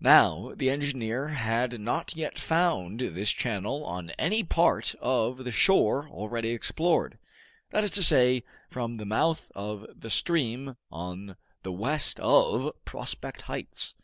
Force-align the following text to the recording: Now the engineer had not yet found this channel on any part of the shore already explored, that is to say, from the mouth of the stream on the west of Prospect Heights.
Now 0.00 0.52
the 0.56 0.68
engineer 0.68 1.28
had 1.28 1.78
not 1.78 2.16
yet 2.16 2.36
found 2.36 2.98
this 2.98 3.30
channel 3.30 3.84
on 3.84 4.10
any 4.18 4.42
part 4.42 4.96
of 5.00 5.44
the 5.44 5.52
shore 5.52 6.08
already 6.08 6.48
explored, 6.48 7.18
that 7.70 7.84
is 7.84 7.92
to 7.92 8.02
say, 8.02 8.42
from 8.68 8.96
the 8.96 9.06
mouth 9.06 9.52
of 9.54 9.86
the 9.96 10.10
stream 10.10 10.74
on 10.90 11.36
the 11.62 11.70
west 11.70 12.18
of 12.18 12.72
Prospect 12.84 13.42
Heights. 13.42 13.94